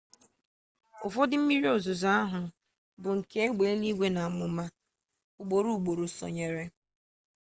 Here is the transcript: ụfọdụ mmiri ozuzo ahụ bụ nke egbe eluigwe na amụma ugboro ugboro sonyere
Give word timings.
ụfọdụ 1.05 1.35
mmiri 1.41 1.67
ozuzo 1.75 2.07
ahụ 2.21 2.41
bụ 3.01 3.09
nke 3.17 3.37
egbe 3.45 3.63
eluigwe 3.71 4.07
na 4.15 4.21
amụma 4.27 4.63
ugboro 5.41 5.67
ugboro 5.77 6.03
sonyere 6.17 6.63